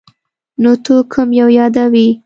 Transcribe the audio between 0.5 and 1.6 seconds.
نو ته کوم یو